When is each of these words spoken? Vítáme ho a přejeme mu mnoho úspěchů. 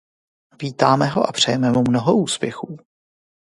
Vítáme 0.61 1.05
ho 1.07 1.29
a 1.29 1.31
přejeme 1.31 1.71
mu 1.71 1.81
mnoho 1.89 2.15
úspěchů. 2.17 2.77